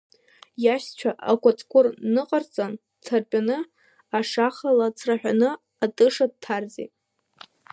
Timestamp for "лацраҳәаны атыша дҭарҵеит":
4.77-6.93